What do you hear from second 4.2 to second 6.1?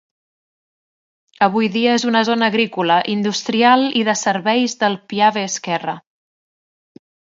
serveis del Piave esquerra.